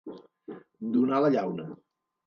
Donar 0.95 1.23
la 1.27 1.31
llauna. 1.39 1.71